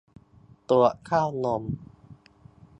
[0.69, 1.63] ตรวจเต้านม